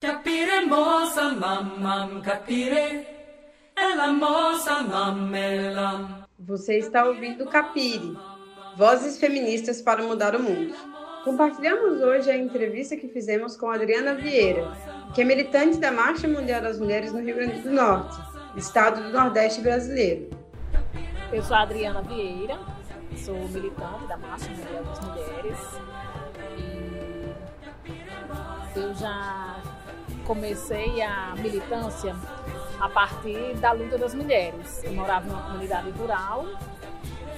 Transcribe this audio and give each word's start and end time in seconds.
Capire 0.00 0.64
moça 0.64 1.28
mamam, 1.28 2.22
capire, 2.22 3.06
ela 3.76 4.10
moça 4.10 4.82
mamelam. 4.82 6.24
Você 6.38 6.78
está 6.78 7.04
ouvindo 7.04 7.44
Capire, 7.44 8.16
Vozes 8.78 9.18
Feministas 9.18 9.82
para 9.82 10.02
Mudar 10.02 10.34
o 10.34 10.42
Mundo. 10.42 10.74
Compartilhamos 11.22 12.00
hoje 12.00 12.30
a 12.30 12.38
entrevista 12.38 12.96
que 12.96 13.08
fizemos 13.08 13.58
com 13.58 13.68
Adriana 13.68 14.14
Vieira, 14.14 14.72
que 15.14 15.20
é 15.20 15.24
militante 15.24 15.76
da 15.76 15.92
Marcha 15.92 16.26
Mundial 16.26 16.62
das 16.62 16.78
Mulheres 16.78 17.12
no 17.12 17.20
Rio 17.20 17.36
Grande 17.36 17.60
do 17.60 17.70
Norte, 17.70 18.16
estado 18.56 19.02
do 19.02 19.10
Nordeste 19.10 19.60
brasileiro. 19.60 20.30
Eu 21.30 21.42
sou 21.42 21.54
a 21.54 21.60
Adriana 21.60 22.00
Vieira, 22.00 22.58
sou 23.18 23.36
militante 23.50 24.06
da 24.08 24.16
Marcha 24.16 24.48
Mundial 24.48 24.82
das 24.82 24.98
Mulheres 25.04 25.58
e 26.56 26.90
eu 28.80 28.94
já 28.94 29.60
comecei 30.30 31.02
a 31.02 31.34
militância 31.36 32.14
a 32.78 32.88
partir 32.88 33.52
da 33.56 33.72
luta 33.72 33.98
das 33.98 34.14
mulheres. 34.14 34.80
Eu 34.84 34.92
morava 34.92 35.26
em 35.26 35.30
uma 35.30 35.42
comunidade 35.42 35.90
rural 35.90 36.46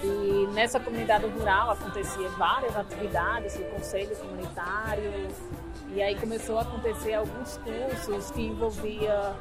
e 0.02 0.46
nessa 0.52 0.78
comunidade 0.78 1.24
rural 1.24 1.70
acontecia 1.70 2.28
várias 2.30 2.76
atividades 2.76 3.56
do 3.56 3.64
conselho 3.70 4.14
comunitário 4.16 5.10
e 5.88 6.02
aí 6.02 6.14
começou 6.20 6.58
a 6.58 6.62
acontecer 6.62 7.14
alguns 7.14 7.56
cursos 7.56 8.30
que 8.30 8.42
envolvia 8.42 9.34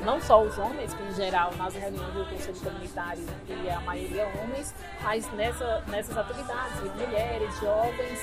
não 0.00 0.20
só 0.20 0.42
os 0.42 0.56
homens, 0.58 0.92
que 0.94 1.02
em 1.02 1.14
geral 1.14 1.54
nas 1.56 1.74
reuniões 1.74 2.12
do 2.14 2.26
conselho 2.26 2.60
comunitário 2.60 3.24
e 3.48 3.70
a 3.70 3.80
maioria 3.80 4.26
homens, 4.42 4.74
mas 5.02 5.30
nessa, 5.32 5.82
nessas 5.88 6.16
atividades, 6.16 6.80
mulheres, 6.80 7.58
jovens. 7.60 8.20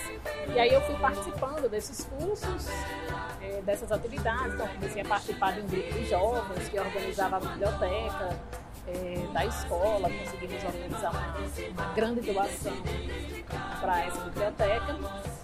E 0.53 0.59
aí 0.59 0.73
eu 0.73 0.81
fui 0.81 0.95
participando 0.95 1.69
desses 1.69 2.05
cursos 2.05 2.67
é, 3.41 3.61
dessas 3.61 3.91
atividades. 3.91 4.53
Então, 4.53 4.67
comecei 4.67 5.01
a 5.01 5.05
participar 5.05 5.53
de 5.53 5.61
um 5.61 5.67
grupo 5.67 5.91
de 5.93 6.05
jovens 6.05 6.69
que 6.69 6.79
organizava 6.79 7.37
a 7.37 7.39
biblioteca 7.39 8.39
é, 8.87 9.27
da 9.33 9.45
escola, 9.45 10.09
conseguimos 10.09 10.63
organizar 10.63 11.11
uma, 11.11 11.83
uma 11.83 11.93
grande 11.93 12.21
doação 12.21 12.73
para 13.79 14.05
essa 14.05 14.21
biblioteca. 14.21 14.97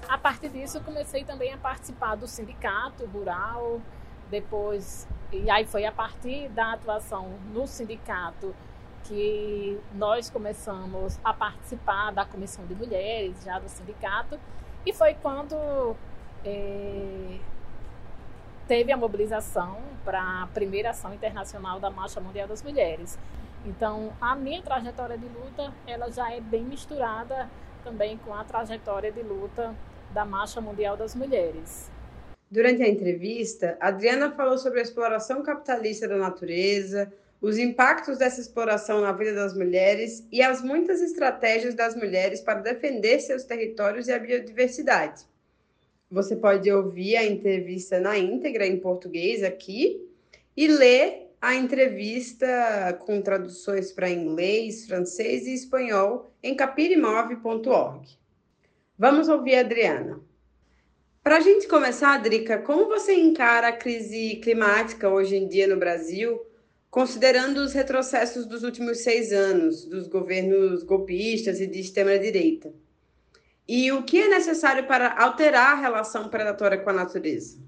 A 0.07 0.17
partir 0.17 0.49
disso, 0.49 0.81
comecei 0.81 1.23
também 1.23 1.53
a 1.53 1.57
participar 1.57 2.15
do 2.15 2.27
sindicato 2.27 3.05
rural, 3.05 3.79
depois, 4.29 5.07
e 5.31 5.49
aí 5.49 5.65
foi 5.65 5.85
a 5.85 5.91
partir 5.91 6.49
da 6.49 6.73
atuação 6.73 7.29
no 7.53 7.67
sindicato 7.67 8.55
que 9.03 9.79
nós 9.93 10.29
começamos 10.29 11.19
a 11.23 11.33
participar 11.33 12.11
da 12.11 12.25
comissão 12.25 12.65
de 12.65 12.75
mulheres, 12.75 13.43
já 13.43 13.59
do 13.59 13.69
sindicato, 13.69 14.39
e 14.85 14.93
foi 14.93 15.13
quando 15.15 15.95
é, 16.43 17.37
teve 18.67 18.91
a 18.91 18.97
mobilização 18.97 19.77
para 20.03 20.43
a 20.43 20.47
primeira 20.47 20.91
ação 20.91 21.13
internacional 21.13 21.79
da 21.79 21.89
Marcha 21.89 22.19
Mundial 22.19 22.47
das 22.47 22.61
Mulheres. 22.61 23.17
Então, 23.65 24.13
a 24.21 24.35
minha 24.35 24.61
trajetória 24.61 25.17
de 25.17 25.27
luta, 25.27 25.73
ela 25.85 26.11
já 26.11 26.31
é 26.31 26.39
bem 26.39 26.63
misturada 26.63 27.49
também 27.83 28.17
com 28.17 28.33
a 28.33 28.43
trajetória 28.43 29.11
de 29.11 29.21
luta 29.21 29.75
da 30.11 30.25
Marcha 30.25 30.61
Mundial 30.61 30.95
das 30.95 31.13
Mulheres. 31.13 31.91
Durante 32.51 32.81
a 32.81 32.87
entrevista, 32.87 33.77
Adriana 33.79 34.31
falou 34.31 34.57
sobre 34.57 34.79
a 34.79 34.83
exploração 34.83 35.43
capitalista 35.43 36.07
da 36.07 36.17
natureza, 36.17 37.11
os 37.39 37.57
impactos 37.57 38.17
dessa 38.17 38.41
exploração 38.41 39.01
na 39.01 39.11
vida 39.11 39.33
das 39.33 39.55
mulheres 39.55 40.25
e 40.31 40.41
as 40.41 40.61
muitas 40.61 41.01
estratégias 41.01 41.75
das 41.75 41.95
mulheres 41.95 42.41
para 42.41 42.59
defender 42.59 43.19
seus 43.19 43.43
territórios 43.43 44.07
e 44.07 44.11
a 44.11 44.19
biodiversidade. 44.19 45.23
Você 46.09 46.35
pode 46.35 46.69
ouvir 46.71 47.15
a 47.17 47.23
entrevista 47.23 47.99
na 47.99 48.17
íntegra 48.17 48.65
em 48.65 48.79
português 48.79 49.43
aqui 49.43 50.09
e 50.57 50.67
ler 50.67 51.29
a 51.39 51.53
entrevista 51.53 52.99
com 53.05 53.21
traduções 53.21 53.91
para 53.91 54.09
inglês, 54.09 54.87
francês 54.87 55.45
e 55.45 55.53
espanhol 55.53 56.29
em 56.41 56.55
capirimove.org. 56.55 58.09
Vamos 58.97 59.29
ouvir 59.29 59.55
a 59.55 59.59
Adriana. 59.61 60.28
Para 61.29 61.37
a 61.37 61.41
gente 61.41 61.67
começar, 61.67 62.17
Drica, 62.17 62.57
como 62.57 62.87
você 62.87 63.13
encara 63.13 63.67
a 63.67 63.71
crise 63.71 64.37
climática 64.37 65.07
hoje 65.07 65.35
em 65.35 65.47
dia 65.47 65.67
no 65.67 65.77
Brasil, 65.77 66.41
considerando 66.89 67.57
os 67.57 67.71
retrocessos 67.71 68.47
dos 68.47 68.63
últimos 68.63 69.03
seis 69.03 69.31
anos 69.31 69.85
dos 69.85 70.07
governos 70.07 70.81
golpistas 70.81 71.61
e 71.61 71.67
de 71.67 71.81
extrema-direita? 71.81 72.73
E 73.67 73.91
o 73.91 74.01
que 74.01 74.19
é 74.19 74.27
necessário 74.27 74.87
para 74.87 75.21
alterar 75.21 75.73
a 75.73 75.79
relação 75.79 76.29
predatória 76.29 76.79
com 76.79 76.89
a 76.89 76.93
natureza? 76.93 77.59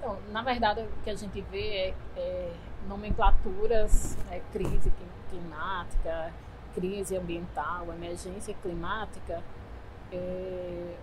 Então, 0.00 0.18
na 0.32 0.42
verdade, 0.42 0.80
o 0.80 1.04
que 1.04 1.10
a 1.10 1.14
gente 1.14 1.40
vê 1.52 1.68
é, 1.68 1.94
é 2.16 2.52
nomenclaturas, 2.88 4.18
é, 4.28 4.40
crise 4.52 4.92
climática, 5.30 6.34
crise 6.74 7.16
ambiental, 7.16 7.94
emergência 7.94 8.56
climática, 8.60 9.40
é, 10.10 10.96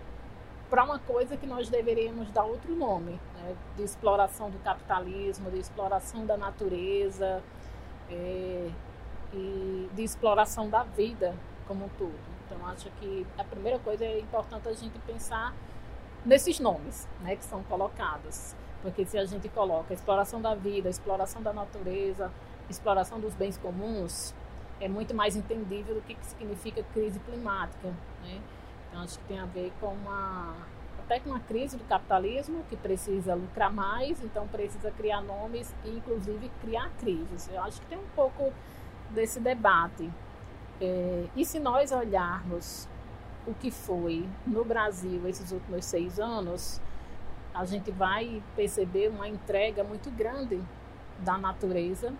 para 0.68 0.84
uma 0.84 0.98
coisa 0.98 1.36
que 1.36 1.46
nós 1.46 1.68
deveríamos 1.68 2.30
dar 2.30 2.44
outro 2.44 2.74
nome, 2.74 3.20
né? 3.34 3.56
de 3.76 3.82
exploração 3.82 4.50
do 4.50 4.58
capitalismo, 4.58 5.50
de 5.50 5.58
exploração 5.58 6.26
da 6.26 6.36
natureza 6.36 7.42
é, 8.10 8.70
e 9.32 9.88
de 9.92 10.02
exploração 10.02 10.68
da 10.68 10.82
vida 10.82 11.34
como 11.66 11.84
um 11.84 11.88
todo. 11.90 12.14
Então, 12.46 12.66
acho 12.68 12.90
que 13.00 13.26
a 13.36 13.44
primeira 13.44 13.78
coisa 13.78 14.04
é 14.04 14.20
importante 14.20 14.68
a 14.68 14.72
gente 14.72 14.98
pensar 15.00 15.54
nesses 16.24 16.58
nomes 16.60 17.08
né, 17.22 17.36
que 17.36 17.44
são 17.44 17.62
colocados. 17.64 18.54
Porque 18.82 19.04
se 19.04 19.18
a 19.18 19.24
gente 19.24 19.48
coloca 19.48 19.94
exploração 19.94 20.40
da 20.40 20.54
vida, 20.54 20.88
exploração 20.88 21.42
da 21.42 21.52
natureza, 21.52 22.30
exploração 22.68 23.18
dos 23.18 23.34
bens 23.34 23.56
comuns, 23.56 24.34
é 24.80 24.88
muito 24.88 25.14
mais 25.14 25.34
entendível 25.36 25.94
do 25.94 26.02
que, 26.02 26.16
significa 26.22 26.82
crise 26.92 27.18
climática. 27.20 27.88
Né? 28.22 28.40
Então, 28.88 29.02
acho 29.02 29.18
que 29.18 29.24
tem 29.26 29.38
a 29.38 29.46
ver 29.46 29.72
com 29.80 29.88
uma, 29.88 30.54
até 30.98 31.20
com 31.20 31.30
uma 31.30 31.40
crise 31.40 31.76
do 31.76 31.84
capitalismo, 31.84 32.64
que 32.68 32.76
precisa 32.76 33.34
lucrar 33.34 33.72
mais, 33.72 34.22
então 34.22 34.46
precisa 34.48 34.90
criar 34.90 35.20
nomes 35.22 35.74
e, 35.84 35.90
inclusive, 35.90 36.50
criar 36.60 36.90
crises. 36.98 37.48
Eu 37.52 37.62
acho 37.62 37.80
que 37.80 37.86
tem 37.86 37.98
um 37.98 38.08
pouco 38.14 38.52
desse 39.10 39.40
debate. 39.40 40.10
É, 40.80 41.26
e 41.34 41.44
se 41.44 41.58
nós 41.58 41.92
olharmos 41.92 42.88
o 43.46 43.54
que 43.54 43.70
foi 43.70 44.28
no 44.46 44.64
Brasil 44.64 45.26
esses 45.28 45.52
últimos 45.52 45.84
seis 45.84 46.18
anos, 46.18 46.80
a 47.54 47.64
gente 47.64 47.90
vai 47.90 48.42
perceber 48.54 49.08
uma 49.08 49.28
entrega 49.28 49.82
muito 49.82 50.10
grande 50.10 50.60
da 51.20 51.38
natureza, 51.38 52.12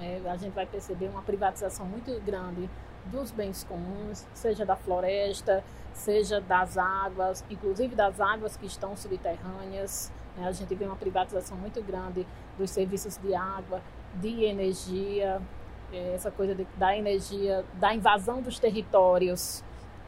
é, 0.00 0.20
a 0.28 0.36
gente 0.36 0.52
vai 0.52 0.66
perceber 0.66 1.08
uma 1.08 1.22
privatização 1.22 1.86
muito 1.86 2.20
grande 2.20 2.68
dos 3.06 3.30
bens 3.30 3.64
comuns, 3.64 4.26
seja 4.34 4.64
da 4.64 4.76
floresta, 4.76 5.64
seja 5.92 6.40
das 6.40 6.76
águas, 6.76 7.44
inclusive 7.50 7.94
das 7.94 8.20
águas 8.20 8.56
que 8.56 8.66
estão 8.66 8.96
subterrâneas. 8.96 10.12
Né? 10.36 10.46
A 10.46 10.52
gente 10.52 10.74
vê 10.74 10.84
uma 10.84 10.96
privatização 10.96 11.56
muito 11.56 11.82
grande 11.82 12.26
dos 12.58 12.70
serviços 12.70 13.16
de 13.18 13.34
água, 13.34 13.80
de 14.14 14.44
energia, 14.44 15.40
é, 15.92 16.14
essa 16.14 16.30
coisa 16.30 16.54
de, 16.54 16.66
da 16.76 16.96
energia, 16.96 17.64
da 17.74 17.94
invasão 17.94 18.40
dos 18.42 18.58
territórios 18.58 19.62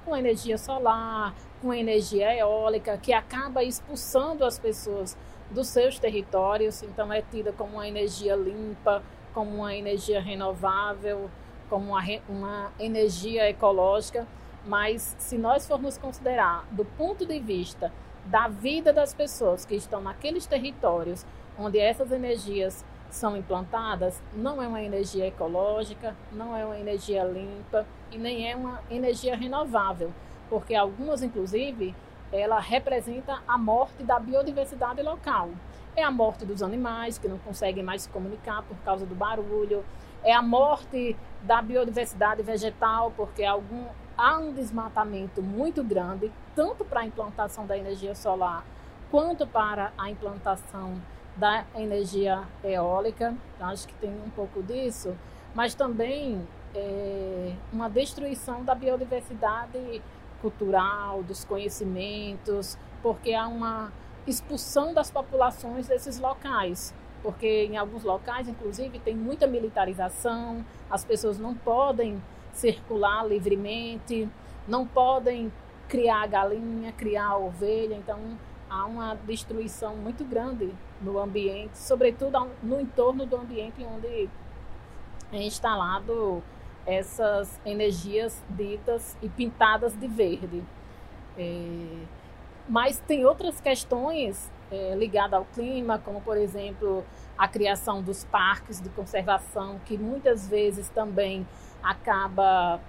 com 0.04 0.16
energia 0.16 0.56
solar, 0.56 1.34
com 1.60 1.74
energia 1.74 2.32
eólica, 2.36 2.96
que 2.96 3.12
acaba 3.12 3.64
expulsando 3.64 4.44
as 4.44 4.56
pessoas 4.56 5.16
dos 5.50 5.66
seus 5.68 5.98
territórios, 5.98 6.82
então 6.82 7.12
é 7.12 7.22
tida 7.22 7.52
como 7.52 7.74
uma 7.74 7.88
energia 7.88 8.36
limpa, 8.36 9.02
como 9.34 9.56
uma 9.56 9.74
energia 9.74 10.20
renovável, 10.20 11.28
como 11.69 11.93
uma, 11.93 12.03
uma 12.28 12.72
energia 12.78 13.49
ecológica. 13.49 14.27
Mas 14.65 15.15
se 15.19 15.38
nós 15.38 15.66
formos 15.66 15.97
considerar 15.97 16.66
do 16.72 16.84
ponto 16.84 17.25
de 17.25 17.38
vista 17.38 17.93
da 18.25 18.49
vida 18.49 18.93
das 18.93 19.15
pessoas 19.15 19.65
que 19.65 19.76
estão 19.76 20.00
naqueles 20.00 20.47
territórios 20.47 21.25
onde 21.56 21.78
essas 21.78 22.10
energias 22.10 22.85
são 23.08 23.37
implantadas 23.37 24.20
não 24.35 24.62
é 24.62 24.69
uma 24.69 24.82
energia 24.82 25.26
ecológica, 25.26 26.14
não 26.32 26.56
é 26.56 26.64
uma 26.64 26.79
energia 26.79 27.25
limpa 27.25 27.87
e 28.11 28.19
nem 28.19 28.50
é 28.50 28.56
uma 28.56 28.81
energia 28.90 29.37
renovável, 29.37 30.12
porque 30.50 30.75
algumas, 30.75 31.23
inclusive, 31.23 31.94
ela 32.32 32.58
representa 32.58 33.40
a 33.46 33.56
morte 33.56 34.02
da 34.02 34.19
biodiversidade 34.19 35.02
local. 35.02 35.50
É 35.94 36.02
a 36.02 36.11
morte 36.11 36.44
dos 36.44 36.62
animais 36.62 37.17
que 37.17 37.29
não 37.29 37.38
conseguem 37.38 37.82
mais 37.82 38.02
se 38.02 38.08
comunicar 38.11 38.62
por 38.62 38.76
causa 38.79 39.06
do 39.06 39.14
barulho, 39.14 39.85
é 40.23 40.32
a 40.32 40.43
morte 40.43 41.17
da 41.46 41.62
biodiversidade 41.62 42.43
vegetal, 42.43 43.12
porque 43.16 43.44
algum, 43.44 43.87
há 44.16 44.38
um 44.38 44.52
desmatamento 44.52 45.40
muito 45.40 45.82
grande, 45.82 46.32
tanto 46.54 46.84
para 46.84 47.00
a 47.00 47.06
implantação 47.06 47.66
da 47.66 47.76
energia 47.76 48.14
solar 48.14 48.64
quanto 49.10 49.46
para 49.46 49.93
a 49.96 50.10
implantação 50.10 51.00
da 51.37 51.64
energia 51.76 52.43
eólica, 52.64 53.37
acho 53.60 53.87
que 53.87 53.94
tem 53.94 54.10
um 54.10 54.31
pouco 54.31 54.62
disso, 54.62 55.16
mas 55.54 55.75
também 55.75 56.46
é, 56.75 57.52
uma 57.72 57.88
destruição 57.88 58.64
da 58.64 58.75
biodiversidade 58.75 60.02
cultural, 60.40 61.22
dos 61.22 61.44
conhecimentos, 61.44 62.76
porque 63.02 63.32
há 63.32 63.46
uma, 63.46 63.92
expulsão 64.26 64.92
das 64.92 65.10
populações 65.10 65.87
desses 65.87 66.19
locais, 66.19 66.92
porque 67.22 67.64
em 67.64 67.76
alguns 67.76 68.04
locais, 68.04 68.48
inclusive, 68.48 68.98
tem 68.98 69.14
muita 69.14 69.46
militarização, 69.46 70.64
as 70.90 71.04
pessoas 71.04 71.38
não 71.38 71.54
podem 71.54 72.22
circular 72.52 73.26
livremente, 73.26 74.28
não 74.66 74.86
podem 74.86 75.52
criar 75.88 76.26
galinha, 76.26 76.92
criar 76.92 77.36
ovelha, 77.36 77.94
então 77.94 78.18
há 78.68 78.84
uma 78.86 79.14
destruição 79.14 79.96
muito 79.96 80.24
grande 80.24 80.72
no 81.00 81.18
ambiente, 81.18 81.78
sobretudo 81.78 82.50
no 82.62 82.80
entorno 82.80 83.26
do 83.26 83.36
ambiente 83.36 83.84
onde 83.84 84.28
é 85.32 85.42
instalado 85.42 86.42
essas 86.86 87.60
energias 87.64 88.42
ditas 88.50 89.16
e 89.20 89.28
pintadas 89.28 89.92
de 89.98 90.06
verde. 90.06 90.62
É, 91.36 92.04
mas 92.68 92.98
tem 93.00 93.24
outras 93.24 93.60
questões 93.60 94.50
é, 94.70 94.94
ligadas 94.94 95.34
ao 95.34 95.44
clima, 95.44 95.98
como 95.98 96.20
por 96.20 96.36
exemplo 96.36 97.04
a 97.36 97.46
criação 97.46 98.02
dos 98.02 98.24
parques 98.24 98.80
de 98.80 98.88
conservação, 98.90 99.78
que 99.84 99.96
muitas 99.98 100.48
vezes 100.48 100.88
também 100.88 101.46
acaba 101.82 102.80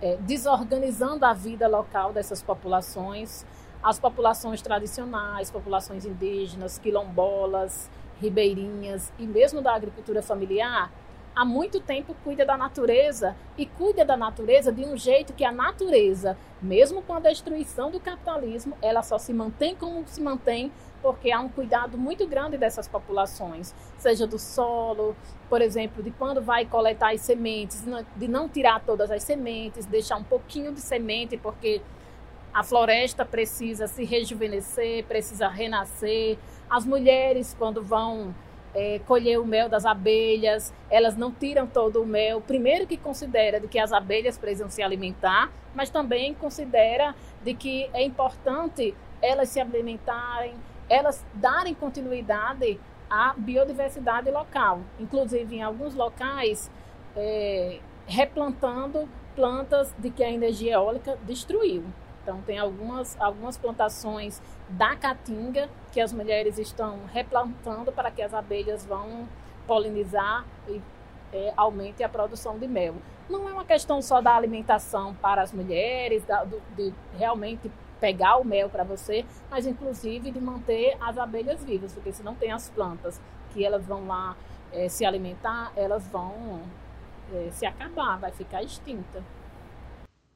é, 0.00 0.16
desorganizando 0.16 1.24
a 1.24 1.32
vida 1.32 1.66
local 1.66 2.12
dessas 2.12 2.42
populações. 2.42 3.46
As 3.82 3.98
populações 3.98 4.60
tradicionais, 4.62 5.50
populações 5.50 6.04
indígenas, 6.04 6.78
quilombolas, 6.78 7.90
ribeirinhas 8.20 9.12
e 9.18 9.26
mesmo 9.26 9.60
da 9.60 9.74
agricultura 9.74 10.22
familiar, 10.22 10.90
há 11.34 11.44
muito 11.44 11.80
tempo 11.80 12.16
cuida 12.24 12.44
da 12.46 12.56
natureza 12.56 13.36
e 13.58 13.66
cuida 13.66 14.04
da 14.04 14.16
natureza 14.16 14.72
de 14.72 14.82
um 14.82 14.96
jeito 14.96 15.34
que 15.34 15.44
a 15.44 15.52
natureza, 15.52 16.36
mesmo 16.60 17.02
com 17.02 17.14
a 17.14 17.20
destruição 17.20 17.90
do 17.90 18.00
capitalismo, 18.00 18.76
ela 18.80 19.02
só 19.02 19.18
se 19.18 19.32
mantém 19.34 19.76
como 19.76 20.02
se 20.06 20.20
mantém 20.22 20.72
porque 21.06 21.30
há 21.30 21.38
um 21.38 21.48
cuidado 21.48 21.96
muito 21.96 22.26
grande 22.26 22.58
dessas 22.58 22.88
populações, 22.88 23.72
seja 23.96 24.26
do 24.26 24.40
solo, 24.40 25.14
por 25.48 25.62
exemplo, 25.62 26.02
de 26.02 26.10
quando 26.10 26.42
vai 26.42 26.66
coletar 26.66 27.12
as 27.14 27.20
sementes, 27.20 27.84
de 28.16 28.26
não 28.26 28.48
tirar 28.48 28.80
todas 28.84 29.08
as 29.08 29.22
sementes, 29.22 29.86
deixar 29.86 30.16
um 30.16 30.24
pouquinho 30.24 30.72
de 30.72 30.80
semente, 30.80 31.36
porque 31.36 31.80
a 32.52 32.64
floresta 32.64 33.24
precisa 33.24 33.86
se 33.86 34.04
rejuvenescer, 34.04 35.04
precisa 35.04 35.46
renascer. 35.46 36.38
As 36.68 36.84
mulheres, 36.84 37.54
quando 37.56 37.84
vão 37.84 38.34
é, 38.74 38.98
colher 39.06 39.38
o 39.38 39.46
mel 39.46 39.68
das 39.68 39.86
abelhas, 39.86 40.74
elas 40.90 41.16
não 41.16 41.30
tiram 41.30 41.68
todo 41.68 42.02
o 42.02 42.06
mel. 42.06 42.40
Primeiro 42.40 42.84
que 42.84 42.96
considera 42.96 43.60
de 43.60 43.68
que 43.68 43.78
as 43.78 43.92
abelhas 43.92 44.36
precisam 44.36 44.68
se 44.68 44.82
alimentar, 44.82 45.52
mas 45.72 45.88
também 45.88 46.34
considera 46.34 47.14
de 47.44 47.54
que 47.54 47.88
é 47.94 48.02
importante 48.02 48.92
elas 49.22 49.50
se 49.50 49.60
alimentarem, 49.60 50.54
elas 50.88 51.24
darem 51.34 51.74
continuidade 51.74 52.78
à 53.10 53.34
biodiversidade 53.36 54.30
local. 54.30 54.80
Inclusive, 54.98 55.56
em 55.56 55.62
alguns 55.62 55.94
locais, 55.94 56.70
é, 57.16 57.80
replantando 58.06 59.08
plantas 59.34 59.94
de 59.98 60.10
que 60.10 60.22
a 60.22 60.30
energia 60.30 60.74
eólica 60.74 61.18
destruiu. 61.24 61.84
Então, 62.22 62.40
tem 62.42 62.58
algumas, 62.58 63.16
algumas 63.20 63.56
plantações 63.56 64.42
da 64.68 64.96
caatinga 64.96 65.68
que 65.92 66.00
as 66.00 66.12
mulheres 66.12 66.58
estão 66.58 67.00
replantando 67.12 67.92
para 67.92 68.10
que 68.10 68.20
as 68.20 68.34
abelhas 68.34 68.84
vão 68.84 69.28
polinizar 69.66 70.44
e 70.68 70.80
é, 71.32 71.52
aumente 71.56 72.02
a 72.02 72.08
produção 72.08 72.58
de 72.58 72.66
mel. 72.66 72.94
Não 73.28 73.48
é 73.48 73.52
uma 73.52 73.64
questão 73.64 74.00
só 74.00 74.20
da 74.20 74.34
alimentação 74.34 75.14
para 75.14 75.42
as 75.42 75.52
mulheres, 75.52 76.24
da, 76.24 76.44
do, 76.44 76.60
de 76.76 76.92
realmente 77.16 77.70
pegar 78.00 78.36
o 78.36 78.44
mel 78.44 78.68
para 78.68 78.84
você, 78.84 79.24
mas 79.50 79.66
inclusive 79.66 80.30
de 80.30 80.40
manter 80.40 80.96
as 81.00 81.16
abelhas 81.18 81.62
vivas, 81.64 81.92
porque 81.92 82.12
se 82.12 82.22
não 82.22 82.34
tem 82.34 82.52
as 82.52 82.68
plantas 82.68 83.20
que 83.52 83.64
elas 83.64 83.86
vão 83.86 84.06
lá 84.06 84.36
é, 84.72 84.88
se 84.88 85.04
alimentar, 85.04 85.72
elas 85.76 86.06
vão 86.08 86.62
é, 87.32 87.50
se 87.50 87.64
acabar, 87.64 88.18
vai 88.18 88.32
ficar 88.32 88.62
extinta. 88.62 89.24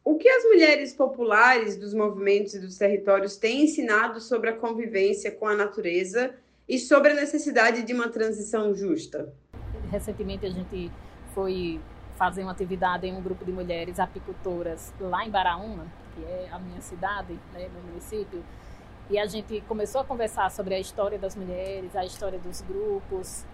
O 0.02 0.16
que 0.16 0.28
as 0.28 0.44
mulheres 0.44 0.94
populares 0.94 1.76
dos 1.76 1.92
movimentos 1.92 2.54
e 2.54 2.60
dos 2.60 2.76
territórios 2.76 3.36
têm 3.36 3.64
ensinado 3.64 4.20
sobre 4.20 4.50
a 4.50 4.56
convivência 4.56 5.30
com 5.30 5.46
a 5.46 5.54
natureza 5.54 6.34
e 6.68 6.78
sobre 6.78 7.12
a 7.12 7.14
necessidade 7.14 7.82
de 7.82 7.92
uma 7.92 8.08
transição 8.08 8.74
justa? 8.74 9.32
Recentemente 9.90 10.46
a 10.46 10.50
gente 10.50 10.90
foi 11.34 11.80
fazer 12.16 12.42
uma 12.42 12.52
atividade 12.52 13.06
em 13.06 13.14
um 13.14 13.22
grupo 13.22 13.44
de 13.44 13.52
mulheres 13.52 13.98
apicultoras 13.98 14.92
lá 15.00 15.24
em 15.24 15.30
Baraúna, 15.30 15.86
que 16.14 16.24
é 16.24 16.48
a 16.50 16.58
minha 16.58 16.80
cidade, 16.80 17.32
né, 17.52 17.68
meu 17.72 17.82
município, 17.82 18.44
e 19.08 19.18
a 19.18 19.26
gente 19.26 19.60
começou 19.62 20.00
a 20.00 20.04
conversar 20.04 20.50
sobre 20.50 20.74
a 20.74 20.78
história 20.78 21.18
das 21.18 21.34
mulheres, 21.34 21.96
a 21.96 22.04
história 22.04 22.38
dos 22.38 22.60
grupos 22.60 23.44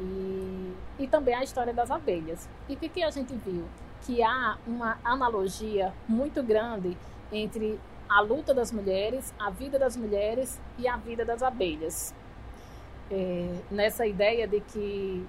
e, 0.00 0.72
e 0.98 1.06
também 1.06 1.34
a 1.34 1.42
história 1.42 1.74
das 1.74 1.90
abelhas. 1.90 2.48
E 2.68 2.74
o 2.74 2.76
que, 2.76 2.88
que 2.88 3.02
a 3.02 3.10
gente 3.10 3.34
viu? 3.34 3.64
que 4.04 4.22
há 4.22 4.58
uma 4.66 4.98
analogia 5.02 5.92
muito 6.06 6.42
grande 6.42 6.96
entre 7.32 7.80
a 8.08 8.20
luta 8.20 8.52
das 8.52 8.70
mulheres, 8.70 9.34
a 9.38 9.50
vida 9.50 9.78
das 9.78 9.96
mulheres 9.96 10.60
e 10.78 10.86
a 10.86 10.96
vida 10.96 11.24
das 11.24 11.42
abelhas. 11.42 12.14
É, 13.10 13.54
nessa 13.70 14.06
ideia 14.06 14.46
de 14.46 14.60
que 14.60 15.26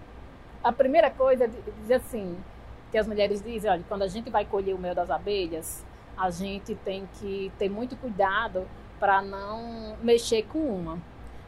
a 0.64 0.72
primeira 0.72 1.10
coisa 1.10 1.46
é 1.46 1.50
dizer 1.82 1.96
assim, 1.96 2.38
que 2.92 2.98
as 2.98 3.08
mulheres 3.08 3.42
dizem, 3.42 3.72
olha, 3.72 3.84
quando 3.88 4.02
a 4.04 4.08
gente 4.08 4.30
vai 4.30 4.46
colher 4.46 4.76
o 4.76 4.78
mel 4.78 4.94
das 4.94 5.10
abelhas, 5.10 5.86
a 6.18 6.30
gente 6.30 6.76
tem 6.76 7.08
que 7.20 7.52
ter 7.58 7.70
muito 7.70 7.96
cuidado 7.96 8.68
para 9.00 9.22
não 9.22 9.96
mexer 10.02 10.44
com 10.44 10.60
uma. 10.60 11.00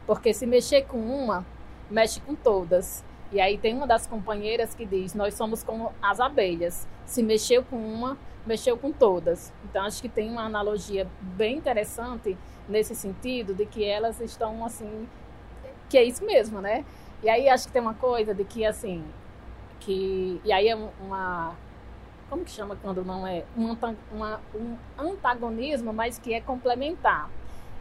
Porque 0.06 0.32
se 0.32 0.46
mexer 0.46 0.86
com 0.86 0.98
uma, 0.98 1.44
mexe 1.90 2.20
com 2.20 2.34
todas. 2.34 3.04
E 3.30 3.40
aí 3.40 3.58
tem 3.58 3.74
uma 3.74 3.86
das 3.86 4.06
companheiras 4.06 4.74
que 4.74 4.86
diz: 4.86 5.14
Nós 5.14 5.34
somos 5.34 5.62
como 5.62 5.92
as 6.00 6.20
abelhas. 6.20 6.88
Se 7.04 7.22
mexeu 7.22 7.62
com 7.62 7.76
uma, 7.76 8.16
mexeu 8.46 8.76
com 8.76 8.90
todas. 8.92 9.52
Então 9.64 9.84
acho 9.84 10.00
que 10.00 10.08
tem 10.08 10.30
uma 10.30 10.42
analogia 10.42 11.06
bem 11.20 11.58
interessante 11.58 12.36
nesse 12.68 12.94
sentido 12.94 13.54
de 13.54 13.66
que 13.66 13.84
elas 13.84 14.20
estão 14.20 14.64
assim, 14.64 15.08
que 15.88 15.96
é 15.96 16.04
isso 16.04 16.24
mesmo, 16.24 16.60
né? 16.60 16.84
E 17.22 17.28
aí 17.28 17.48
acho 17.48 17.66
que 17.66 17.72
tem 17.72 17.82
uma 17.82 17.94
coisa 17.94 18.34
de 18.34 18.44
que 18.44 18.64
assim, 18.64 19.04
que 19.80 20.40
e 20.44 20.52
aí 20.52 20.68
é 20.68 20.74
uma 20.74 21.54
como 22.28 22.44
que 22.44 22.50
chama 22.50 22.76
quando 22.76 23.04
não 23.04 23.26
é 23.26 23.44
um, 23.56 23.76
uma, 24.12 24.40
um 24.54 24.76
antagonismo, 24.98 25.92
mas 25.92 26.18
que 26.18 26.34
é 26.34 26.40
complementar. 26.40 27.30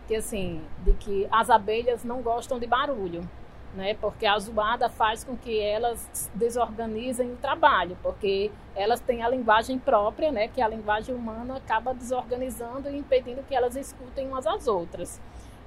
Que 0.07 0.15
assim, 0.15 0.61
de 0.85 0.93
que 0.93 1.27
as 1.31 1.49
abelhas 1.49 2.03
não 2.03 2.21
gostam 2.21 2.57
de 2.57 2.65
barulho 2.65 3.27
né? 3.73 3.93
Porque 3.93 4.25
a 4.25 4.37
zoada 4.39 4.89
faz 4.89 5.23
com 5.23 5.37
que 5.37 5.59
elas 5.59 6.29
desorganizem 6.33 7.31
o 7.31 7.35
trabalho, 7.37 7.97
porque 8.01 8.51
elas 8.75 8.99
têm 8.99 9.23
a 9.23 9.29
linguagem 9.29 9.77
própria, 9.77 10.31
né? 10.31 10.47
Que 10.47 10.61
a 10.61 10.67
linguagem 10.67 11.13
humana 11.13 11.57
acaba 11.57 11.93
desorganizando 11.93 12.89
e 12.89 12.97
impedindo 12.97 13.43
que 13.43 13.55
elas 13.55 13.75
escutem 13.75 14.27
umas 14.27 14.47
às 14.47 14.67
outras. 14.67 15.21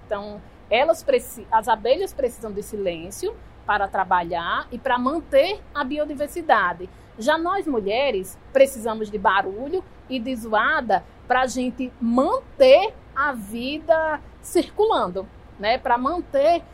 Então, 0.06 0.40
elas 0.68 1.04
as 1.50 1.68
abelhas 1.68 2.12
precisam 2.12 2.52
de 2.52 2.62
silêncio 2.62 3.34
para 3.70 3.86
trabalhar 3.86 4.66
e 4.72 4.80
para 4.80 4.98
manter 4.98 5.60
a 5.72 5.84
biodiversidade. 5.84 6.90
Já 7.16 7.38
nós 7.38 7.68
mulheres 7.68 8.36
precisamos 8.52 9.08
de 9.08 9.16
barulho 9.16 9.84
e 10.08 10.18
de 10.18 10.34
zoada 10.34 11.04
para 11.28 11.42
a 11.42 11.46
gente 11.46 11.92
manter 12.00 12.92
a 13.14 13.30
vida 13.32 14.20
circulando, 14.42 15.24
né? 15.56 15.78
Para 15.78 15.96
manter 15.96 16.64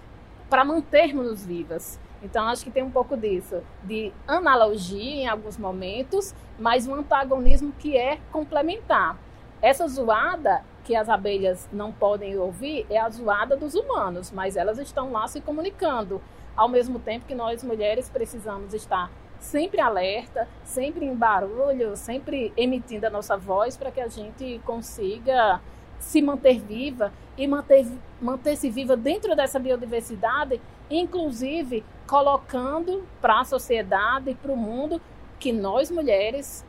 para 0.48 0.64
mantermos 0.64 1.44
vivas. 1.44 2.00
Então, 2.22 2.48
acho 2.48 2.64
que 2.64 2.70
tem 2.70 2.82
um 2.82 2.90
pouco 2.90 3.14
disso, 3.14 3.62
de 3.82 4.10
analogia 4.26 5.24
em 5.24 5.28
alguns 5.28 5.58
momentos, 5.58 6.34
mas 6.58 6.86
um 6.86 6.94
antagonismo 6.94 7.74
que 7.78 7.94
é 7.94 8.18
complementar. 8.32 9.18
Essa 9.60 9.86
zoada 9.86 10.64
que 10.82 10.96
as 10.96 11.10
abelhas 11.10 11.68
não 11.70 11.92
podem 11.92 12.38
ouvir 12.38 12.86
é 12.88 12.98
a 12.98 13.10
zoada 13.10 13.54
dos 13.54 13.74
humanos, 13.74 14.30
mas 14.30 14.56
elas 14.56 14.78
estão 14.78 15.12
lá 15.12 15.26
se 15.26 15.42
comunicando, 15.42 16.22
ao 16.56 16.68
mesmo 16.68 16.98
tempo 16.98 17.26
que 17.26 17.34
nós 17.34 17.62
mulheres 17.62 18.08
precisamos 18.08 18.72
estar 18.72 19.10
sempre 19.38 19.80
alerta, 19.80 20.48
sempre 20.64 21.04
em 21.04 21.14
barulho, 21.14 21.96
sempre 21.96 22.52
emitindo 22.56 23.06
a 23.06 23.10
nossa 23.10 23.36
voz 23.36 23.76
para 23.76 23.90
que 23.90 24.00
a 24.00 24.08
gente 24.08 24.60
consiga 24.64 25.60
se 25.98 26.20
manter 26.22 26.60
viva 26.60 27.12
e 27.36 27.46
manter, 27.46 27.86
manter-se 28.20 28.70
viva 28.70 28.96
dentro 28.96 29.36
dessa 29.36 29.58
biodiversidade, 29.58 30.60
inclusive 30.90 31.84
colocando 32.06 33.06
para 33.20 33.40
a 33.40 33.44
sociedade 33.44 34.30
e 34.30 34.34
para 34.34 34.52
o 34.52 34.56
mundo 34.56 35.00
que 35.38 35.52
nós 35.52 35.90
mulheres 35.90 36.64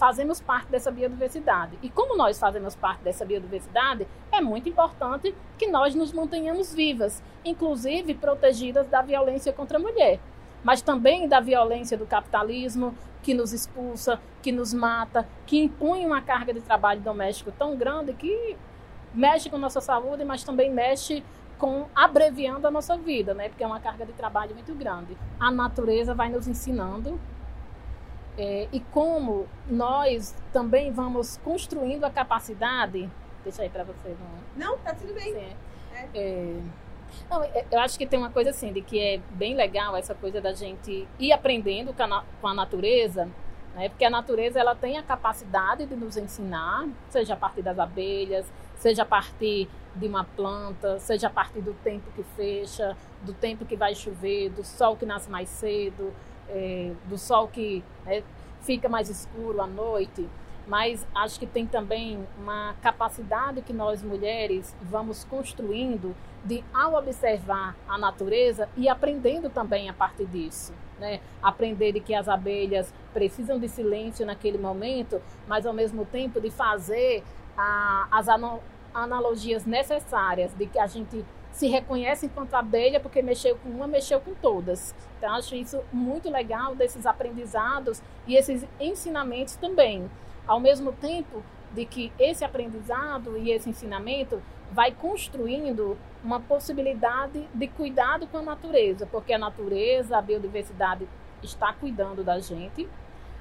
fazemos 0.00 0.40
parte 0.40 0.70
dessa 0.70 0.90
biodiversidade. 0.90 1.78
E 1.82 1.90
como 1.90 2.16
nós 2.16 2.38
fazemos 2.38 2.74
parte 2.74 3.02
dessa 3.02 3.22
biodiversidade, 3.22 4.08
é 4.32 4.40
muito 4.40 4.66
importante 4.66 5.34
que 5.58 5.66
nós 5.66 5.94
nos 5.94 6.10
mantenhamos 6.10 6.74
vivas, 6.74 7.22
inclusive 7.44 8.14
protegidas 8.14 8.88
da 8.88 9.02
violência 9.02 9.52
contra 9.52 9.76
a 9.76 9.80
mulher, 9.80 10.18
mas 10.64 10.80
também 10.80 11.28
da 11.28 11.38
violência 11.38 11.98
do 11.98 12.06
capitalismo, 12.06 12.94
que 13.22 13.34
nos 13.34 13.52
expulsa, 13.52 14.18
que 14.40 14.50
nos 14.50 14.72
mata, 14.72 15.28
que 15.44 15.62
impõe 15.62 16.06
uma 16.06 16.22
carga 16.22 16.54
de 16.54 16.62
trabalho 16.62 17.02
doméstico 17.02 17.52
tão 17.52 17.76
grande 17.76 18.14
que 18.14 18.56
mexe 19.12 19.50
com 19.50 19.58
nossa 19.58 19.82
saúde, 19.82 20.24
mas 20.24 20.42
também 20.42 20.72
mexe 20.72 21.22
com 21.58 21.84
abreviando 21.94 22.66
a 22.66 22.70
nossa 22.70 22.96
vida, 22.96 23.34
né? 23.34 23.50
Porque 23.50 23.62
é 23.62 23.66
uma 23.66 23.80
carga 23.80 24.06
de 24.06 24.14
trabalho 24.14 24.54
muito 24.54 24.74
grande. 24.74 25.14
A 25.38 25.50
natureza 25.50 26.14
vai 26.14 26.30
nos 26.30 26.48
ensinando 26.48 27.20
é, 28.40 28.68
e 28.72 28.80
como 28.80 29.46
nós 29.68 30.34
também 30.50 30.90
vamos 30.90 31.36
construindo 31.44 32.04
a 32.04 32.10
capacidade. 32.10 33.06
Deixa 33.44 33.60
aí 33.60 33.68
para 33.68 33.84
você. 33.84 34.16
Não, 34.56 34.70
não 34.70 34.78
tá 34.78 34.94
tudo 34.94 35.12
bem. 35.12 35.36
É, 35.36 36.06
é, 36.14 36.56
não, 37.28 37.42
é, 37.42 37.66
eu 37.70 37.78
acho 37.80 37.98
que 37.98 38.06
tem 38.06 38.18
uma 38.18 38.30
coisa 38.30 38.48
assim, 38.48 38.72
de 38.72 38.80
que 38.80 38.98
é 38.98 39.20
bem 39.32 39.54
legal 39.54 39.94
essa 39.94 40.14
coisa 40.14 40.40
da 40.40 40.54
gente 40.54 41.06
ir 41.18 41.32
aprendendo 41.32 41.92
com 41.92 42.02
a, 42.02 42.24
com 42.40 42.48
a 42.48 42.54
natureza, 42.54 43.28
né? 43.74 43.90
Porque 43.90 44.06
a 44.06 44.10
natureza 44.10 44.58
ela 44.58 44.74
tem 44.74 44.96
a 44.96 45.02
capacidade 45.02 45.84
de 45.84 45.94
nos 45.94 46.16
ensinar, 46.16 46.88
seja 47.10 47.34
a 47.34 47.36
partir 47.36 47.60
das 47.60 47.78
abelhas, 47.78 48.50
seja 48.76 49.02
a 49.02 49.06
partir 49.06 49.68
de 49.94 50.06
uma 50.06 50.24
planta, 50.24 50.98
seja 50.98 51.26
a 51.26 51.30
partir 51.30 51.60
do 51.60 51.74
tempo 51.84 52.10
que 52.16 52.22
fecha, 52.22 52.96
do 53.20 53.34
tempo 53.34 53.66
que 53.66 53.76
vai 53.76 53.94
chover, 53.94 54.48
do 54.48 54.64
sol 54.64 54.96
que 54.96 55.04
nasce 55.04 55.28
mais 55.28 55.50
cedo, 55.50 56.14
é, 56.50 56.92
do 57.06 57.16
sol 57.16 57.48
que 57.48 57.82
né, 58.04 58.22
fica 58.62 58.88
mais 58.88 59.08
escuro 59.08 59.60
à 59.60 59.66
noite. 59.66 60.28
Mas 60.66 61.06
acho 61.14 61.38
que 61.38 61.46
tem 61.46 61.66
também 61.66 62.24
uma 62.38 62.74
capacidade 62.80 63.60
que 63.62 63.72
nós 63.72 64.02
mulheres 64.02 64.76
vamos 64.82 65.24
construindo 65.24 66.14
de, 66.44 66.62
ao 66.72 66.94
observar 66.94 67.76
a 67.88 67.98
natureza 67.98 68.68
e 68.76 68.88
aprendendo 68.88 69.50
também 69.50 69.88
a 69.88 69.92
partir 69.92 70.26
disso. 70.26 70.72
Né? 70.98 71.20
Aprender 71.42 71.92
de 71.92 72.00
que 72.00 72.14
as 72.14 72.28
abelhas 72.28 72.92
precisam 73.12 73.58
de 73.58 73.68
silêncio 73.68 74.24
naquele 74.24 74.58
momento, 74.58 75.20
mas 75.48 75.66
ao 75.66 75.72
mesmo 75.72 76.04
tempo 76.04 76.40
de 76.40 76.50
fazer 76.50 77.24
a, 77.56 78.06
as 78.10 78.26
analogias 78.94 79.64
necessárias 79.64 80.54
de 80.54 80.66
que 80.66 80.78
a 80.78 80.86
gente 80.86 81.24
se 81.52 81.68
reconhece 81.68 82.26
enquanto 82.26 82.54
abelha 82.54 83.00
porque 83.00 83.22
mexeu 83.22 83.56
com 83.56 83.68
uma, 83.68 83.86
mexeu 83.86 84.20
com 84.20 84.34
todas. 84.34 84.94
Então, 85.18 85.34
acho 85.34 85.54
isso 85.54 85.80
muito 85.92 86.30
legal 86.30 86.74
desses 86.74 87.06
aprendizados 87.06 88.02
e 88.26 88.36
esses 88.36 88.64
ensinamentos 88.78 89.56
também. 89.56 90.10
Ao 90.46 90.60
mesmo 90.60 90.92
tempo 90.92 91.42
de 91.72 91.84
que 91.84 92.12
esse 92.18 92.44
aprendizado 92.44 93.36
e 93.36 93.50
esse 93.50 93.70
ensinamento 93.70 94.42
vai 94.72 94.92
construindo 94.92 95.96
uma 96.22 96.40
possibilidade 96.40 97.48
de 97.52 97.68
cuidado 97.68 98.26
com 98.26 98.38
a 98.38 98.42
natureza, 98.42 99.06
porque 99.06 99.32
a 99.32 99.38
natureza, 99.38 100.16
a 100.16 100.22
biodiversidade 100.22 101.08
está 101.42 101.72
cuidando 101.72 102.22
da 102.22 102.38
gente, 102.38 102.88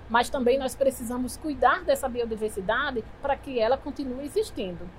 mas 0.09 0.29
também 0.29 0.57
nós 0.57 0.75
precisamos 0.75 1.37
cuidar 1.37 1.83
dessa 1.83 2.09
biodiversidade 2.09 3.03
para 3.21 3.35
que 3.35 3.59
ela 3.59 3.77
continue 3.77 4.25
existindo. 4.25 4.89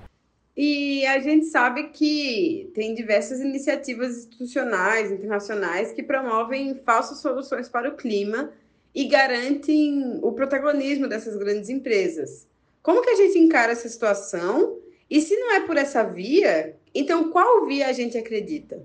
E 0.55 1.05
a 1.05 1.19
gente 1.19 1.45
sabe 1.45 1.89
que 1.89 2.69
tem 2.75 2.93
diversas 2.93 3.39
iniciativas 3.39 4.17
institucionais, 4.17 5.11
internacionais, 5.11 5.91
que 5.91 6.03
promovem 6.03 6.75
falsas 6.85 7.19
soluções 7.19 7.69
para 7.69 7.89
o 7.89 7.95
clima 7.95 8.51
e 8.93 9.05
garantem 9.05 10.19
o 10.21 10.31
protagonismo 10.33 11.07
dessas 11.07 11.37
grandes 11.37 11.69
empresas. 11.69 12.47
Como 12.83 13.01
que 13.01 13.09
a 13.09 13.15
gente 13.15 13.37
encara 13.37 13.71
essa 13.71 13.87
situação? 13.87 14.77
E 15.09 15.21
se 15.21 15.37
não 15.37 15.53
é 15.53 15.61
por 15.61 15.77
essa 15.77 16.03
via, 16.03 16.75
então 16.93 17.31
qual 17.31 17.65
via 17.65 17.87
a 17.87 17.93
gente 17.93 18.17
acredita? 18.17 18.83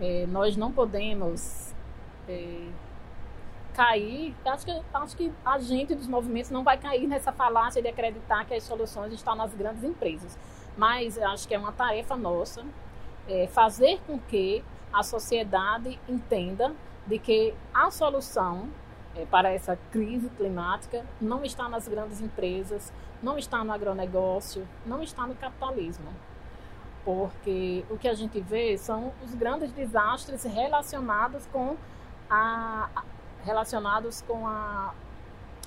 É, 0.00 0.26
nós 0.26 0.56
não 0.56 0.72
podemos 0.72 1.74
é, 2.28 2.68
cair. 3.76 4.34
Acho 4.46 4.64
que, 4.64 4.82
acho 4.94 5.16
que 5.16 5.32
a 5.44 5.58
gente 5.58 5.94
dos 5.94 6.08
movimentos 6.08 6.50
não 6.50 6.64
vai 6.64 6.78
cair 6.78 7.06
nessa 7.06 7.30
falácia 7.30 7.82
de 7.82 7.88
acreditar 7.88 8.46
que 8.46 8.54
as 8.54 8.62
soluções 8.62 9.12
estão 9.12 9.36
nas 9.36 9.54
grandes 9.54 9.84
empresas. 9.84 10.38
Mas 10.76 11.18
acho 11.18 11.46
que 11.46 11.54
é 11.54 11.58
uma 11.58 11.72
tarefa 11.72 12.16
nossa 12.16 12.64
é, 13.28 13.46
fazer 13.46 14.00
com 14.06 14.18
que 14.18 14.64
a 14.90 15.02
sociedade 15.02 16.00
entenda 16.08 16.74
de 17.06 17.18
que 17.18 17.54
a 17.72 17.90
solução 17.90 18.68
é, 19.14 19.26
para 19.26 19.50
essa 19.50 19.76
crise 19.92 20.30
climática 20.30 21.04
não 21.20 21.44
está 21.44 21.68
nas 21.68 21.86
grandes 21.86 22.20
empresas, 22.22 22.92
não 23.22 23.36
está 23.36 23.62
no 23.62 23.72
agronegócio, 23.72 24.66
não 24.86 25.02
está 25.02 25.26
no 25.26 25.34
capitalismo. 25.34 26.08
Porque 27.04 27.84
o 27.90 27.98
que 27.98 28.08
a 28.08 28.14
gente 28.14 28.40
vê 28.40 28.76
são 28.78 29.12
os 29.22 29.34
grandes 29.34 29.70
desastres 29.70 30.44
relacionados 30.44 31.46
com 31.46 31.76
a, 32.28 32.88
relacionados 33.46 34.22
com 34.22 34.46
a, 34.46 34.92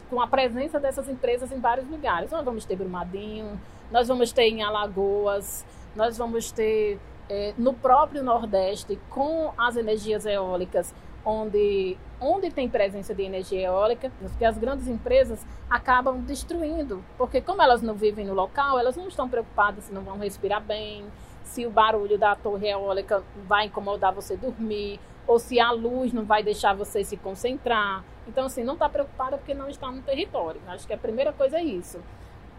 com 0.10 0.22
a 0.22 0.28
presença 0.28 0.80
dessas 0.80 1.08
empresas 1.08 1.52
em 1.52 1.60
vários 1.60 1.90
lugares. 1.90 2.30
Nós 2.30 2.44
vamos 2.44 2.66
ter 2.66 2.76
Brumadinho, 2.76 3.60
nós 3.90 4.08
vamos 4.08 4.32
ter 4.34 4.44
em 4.44 4.62
Alagoas, 4.62 5.66
nós 5.96 6.18
vamos 6.18 6.52
ter 6.52 7.00
é, 7.30 7.54
no 7.58 7.74
próprio 7.74 8.22
Nordeste 8.22 9.00
com 9.10 9.54
as 9.58 9.78
energias 9.78 10.26
eólicas, 10.26 10.94
onde, 11.24 11.98
onde 12.20 12.52
tem 12.52 12.68
presença 12.68 13.16
de 13.16 13.24
energia 13.24 13.68
eólica, 13.68 14.12
porque 14.20 14.44
as 14.44 14.58
grandes 14.58 14.88
empresas 14.88 15.46
acabam 15.70 16.20
destruindo, 16.22 17.04
porque 17.18 17.40
como 17.40 17.62
elas 17.62 17.82
não 17.82 17.94
vivem 17.94 18.26
no 18.26 18.34
local, 18.34 18.78
elas 18.78 18.98
não 18.98 19.08
estão 19.08 19.30
preocupadas 19.30 19.86
se 19.86 19.94
não 19.94 20.02
vão 20.02 20.18
respirar 20.18 20.62
bem, 20.62 21.06
se 21.44 21.66
o 21.66 21.70
barulho 21.70 22.18
da 22.18 22.36
torre 22.36 22.70
eólica 22.70 23.24
vai 23.48 23.66
incomodar 23.66 24.14
você 24.14 24.36
dormir, 24.36 25.00
ou 25.30 25.38
se 25.38 25.60
a 25.60 25.70
luz 25.70 26.12
não 26.12 26.26
vai 26.26 26.42
deixar 26.42 26.74
você 26.74 27.04
se 27.04 27.16
concentrar. 27.16 28.04
Então, 28.28 28.48
assim, 28.48 28.64
não 28.64 28.74
está 28.74 28.90
preocupada 28.90 29.38
porque 29.38 29.54
não 29.54 29.70
está 29.70 29.92
no 29.92 30.02
território. 30.02 30.60
Acho 30.68 30.88
que 30.88 30.94
a 30.94 30.98
primeira 30.98 31.32
coisa 31.32 31.60
é 31.60 31.64
isso. 31.64 32.00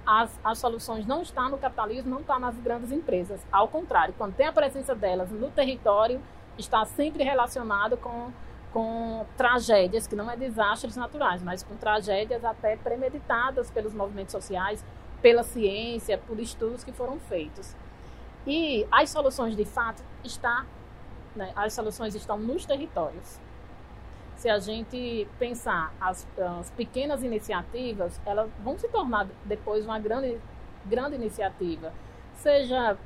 As, 0.07 0.39
as 0.45 0.57
soluções 0.61 1.05
não 1.05 1.21
estão 1.21 1.49
no 1.49 1.59
capitalismo, 1.59 2.09
não 2.09 2.21
estão 2.21 2.39
nas 2.39 2.57
grandes 2.59 2.93
empresas. 2.93 3.45
Ao 3.51 3.67
contrário, 3.67 4.15
quando 4.17 4.37
tem 4.37 4.47
a 4.47 4.53
presença 4.53 4.95
delas 4.95 5.33
no 5.33 5.51
território, 5.51 6.23
está 6.57 6.85
sempre 6.85 7.25
relacionado 7.25 7.97
com, 7.97 8.31
com 8.73 9.27
tragédias, 9.37 10.07
que 10.07 10.15
não 10.15 10.31
é 10.31 10.37
desastres 10.37 10.95
naturais, 10.95 11.43
mas 11.43 11.65
com 11.65 11.75
tragédias 11.75 12.45
até 12.45 12.77
premeditadas 12.77 13.69
pelos 13.69 13.93
movimentos 13.93 14.31
sociais, 14.31 14.85
pela 15.21 15.43
ciência, 15.43 16.17
por 16.19 16.39
estudos 16.39 16.85
que 16.85 16.93
foram 16.93 17.19
feitos. 17.19 17.75
E 18.47 18.87
as 18.93 19.11
soluções, 19.11 19.57
de 19.57 19.65
fato, 19.65 20.05
está 20.23 20.65
né, 21.35 21.53
as 21.55 21.73
soluções 21.73 22.15
estão 22.15 22.39
nos 22.39 22.65
territórios. 22.65 23.41
Se 24.37 24.49
a 24.49 24.59
gente 24.59 25.29
pensar 25.39 25.93
as, 26.01 26.27
as 26.59 26.71
pequenas 26.71 27.23
iniciativas, 27.23 28.21
elas 28.25 28.51
vão 28.65 28.79
se 28.79 28.89
tornar 28.89 29.27
depois 29.45 29.85
uma 29.85 29.99
grande, 29.99 30.41
grande 30.87 31.17
iniciativa. 31.17 31.93
Seja 32.37 32.97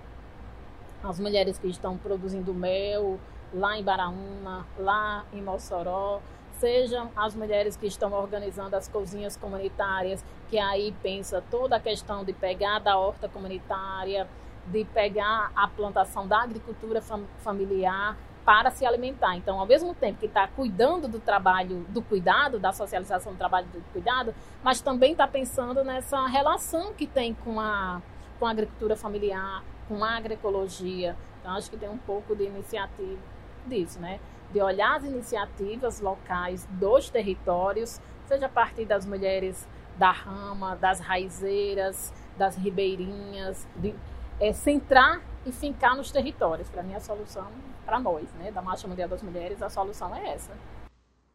as 1.02 1.18
mulheres 1.18 1.58
que 1.58 1.66
estão 1.66 1.98
produzindo 1.98 2.54
mel 2.54 3.18
lá 3.52 3.76
em 3.78 3.82
Baraúna, 3.82 4.66
lá 4.78 5.24
em 5.32 5.42
Mossoró, 5.42 6.20
sejam 6.58 7.10
as 7.16 7.34
mulheres 7.34 7.76
que 7.76 7.86
estão 7.86 8.12
organizando 8.12 8.76
as 8.76 8.88
cozinhas 8.88 9.36
comunitárias, 9.36 10.24
que 10.48 10.58
aí 10.58 10.94
pensa 11.02 11.42
toda 11.50 11.76
a 11.76 11.80
questão 11.80 12.24
de 12.24 12.32
pegar 12.32 12.78
da 12.78 12.96
horta 12.96 13.28
comunitária, 13.28 14.28
de 14.66 14.84
pegar 14.86 15.52
a 15.54 15.68
plantação 15.68 16.26
da 16.26 16.42
agricultura 16.42 17.00
fam 17.00 17.24
familiar 17.38 18.16
para 18.44 18.70
se 18.70 18.84
alimentar. 18.84 19.36
Então, 19.36 19.58
ao 19.58 19.66
mesmo 19.66 19.94
tempo 19.94 20.18
que 20.18 20.26
está 20.26 20.46
cuidando 20.46 21.08
do 21.08 21.18
trabalho 21.18 21.86
do 21.88 22.02
cuidado, 22.02 22.58
da 22.58 22.72
socialização 22.72 23.32
do 23.32 23.38
trabalho 23.38 23.66
do 23.68 23.80
cuidado, 23.92 24.34
mas 24.62 24.80
também 24.80 25.12
está 25.12 25.26
pensando 25.26 25.82
nessa 25.82 26.26
relação 26.26 26.92
que 26.92 27.06
tem 27.06 27.32
com 27.32 27.58
a, 27.58 28.02
com 28.38 28.46
a 28.46 28.50
agricultura 28.50 28.96
familiar, 28.96 29.64
com 29.88 30.04
a 30.04 30.16
agroecologia. 30.16 31.16
Então, 31.40 31.52
acho 31.52 31.70
que 31.70 31.76
tem 31.76 31.88
um 31.88 31.98
pouco 31.98 32.36
de 32.36 32.44
iniciativa 32.44 33.18
disso, 33.66 33.98
né? 33.98 34.20
De 34.52 34.60
olhar 34.60 34.96
as 34.96 35.04
iniciativas 35.04 36.00
locais 36.00 36.68
dos 36.72 37.08
territórios, 37.08 38.00
seja 38.26 38.46
a 38.46 38.48
partir 38.48 38.84
das 38.84 39.06
mulheres 39.06 39.66
da 39.96 40.10
rama, 40.10 40.76
das 40.76 41.00
raizeiras, 41.00 42.12
das 42.36 42.56
ribeirinhas, 42.56 43.66
de, 43.76 43.94
é, 44.40 44.52
centrar 44.52 45.22
e 45.46 45.52
fincar 45.52 45.96
nos 45.96 46.10
territórios. 46.10 46.68
Para 46.68 46.82
mim, 46.82 46.94
a 46.94 47.00
solução, 47.00 47.48
para 47.84 47.98
nós, 48.00 48.24
né, 48.38 48.50
da 48.50 48.62
Marcha 48.62 48.88
Mundial 48.88 49.08
das 49.08 49.22
Mulheres, 49.22 49.62
a 49.62 49.68
solução 49.68 50.14
é 50.14 50.34
essa. 50.34 50.52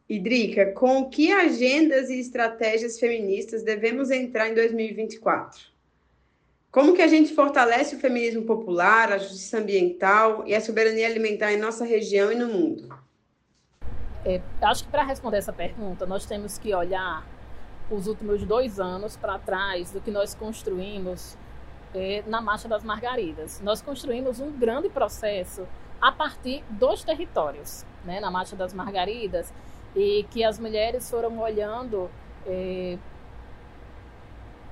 Idrica, 0.08 0.72
com 0.72 1.08
que 1.08 1.32
agendas 1.32 2.10
e 2.10 2.18
estratégias 2.18 2.98
feministas 2.98 3.62
devemos 3.62 4.10
entrar 4.10 4.48
em 4.48 4.54
2024? 4.54 5.70
Como 6.70 6.94
que 6.94 7.02
a 7.02 7.06
gente 7.06 7.34
fortalece 7.34 7.96
o 7.96 7.98
feminismo 7.98 8.42
popular, 8.42 9.12
a 9.12 9.18
justiça 9.18 9.58
ambiental 9.58 10.44
e 10.46 10.54
a 10.54 10.60
soberania 10.60 11.06
alimentar 11.06 11.52
em 11.52 11.56
nossa 11.56 11.84
região 11.84 12.30
e 12.30 12.36
no 12.36 12.48
mundo? 12.48 12.88
É, 14.24 14.40
acho 14.62 14.84
que 14.84 14.90
para 14.90 15.02
responder 15.02 15.38
essa 15.38 15.52
pergunta, 15.52 16.06
nós 16.06 16.26
temos 16.26 16.58
que 16.58 16.74
olhar 16.74 17.26
os 17.90 18.06
últimos 18.06 18.44
dois 18.44 18.78
anos 18.78 19.16
para 19.16 19.38
trás 19.38 19.90
do 19.90 20.00
que 20.00 20.10
nós 20.10 20.34
construímos 20.34 21.36
é, 21.94 22.22
na 22.26 22.40
Marcha 22.40 22.68
das 22.68 22.84
Margaridas. 22.84 23.60
Nós 23.62 23.82
construímos 23.82 24.40
um 24.40 24.50
grande 24.50 24.88
processo 24.88 25.66
a 26.00 26.10
partir 26.10 26.64
dos 26.70 27.04
territórios, 27.04 27.84
né, 28.04 28.20
na 28.20 28.30
Marcha 28.30 28.56
das 28.56 28.72
Margaridas, 28.72 29.52
e 29.94 30.24
que 30.30 30.44
as 30.44 30.58
mulheres 30.58 31.10
foram 31.10 31.38
olhando 31.38 32.10
é, 32.46 32.96